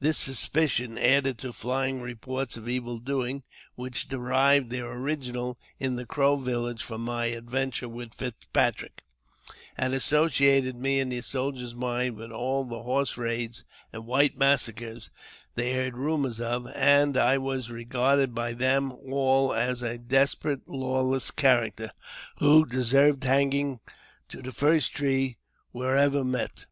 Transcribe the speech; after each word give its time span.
This 0.00 0.18
suspicion, 0.18 0.98
added 0.98 1.38
to 1.38 1.52
flying 1.52 2.02
reports 2.02 2.56
of 2.56 2.68
evil 2.68 2.98
doings, 2.98 3.44
which 3.76 4.08
derived 4.08 4.70
their 4.72 4.88
origin 4.88 5.54
in 5.78 5.94
the 5.94 6.04
Crow 6.04 6.34
village 6.34 6.82
from 6.82 7.02
my 7.04 7.26
adventure 7.26 7.88
with 7.88 8.12
Fitzpatrick, 8.12 9.02
had 9.76 9.92
associated 9.92 10.74
me 10.74 10.98
in 10.98 11.10
the 11.10 11.20
soldiers' 11.20 11.76
minds 11.76 12.18
with 12.18 12.32
all 12.32 12.64
the 12.64 12.82
horse 12.82 13.16
raids 13.16 13.62
and 13.92 14.04
white 14.04 14.36
massacres 14.36 15.12
they 15.54 15.74
heard 15.74 15.96
rumours 15.96 16.40
of, 16.40 16.66
and 16.74 17.16
I 17.16 17.38
was 17.38 17.70
regarded 17.70 18.34
by 18.34 18.54
them 18.54 18.90
all 18.90 19.54
as 19.54 19.80
a 19.80 19.96
desperate, 19.96 20.66
lawless 20.66 21.30
character, 21.30 21.92
who 22.38 22.66
deserved 22.66 23.22
hanging 23.22 23.78
to 24.28 24.42
the 24.42 24.50
first 24.50 24.92
tree 24.96 25.38
wherever 25.70 26.24
met. 26.24 26.66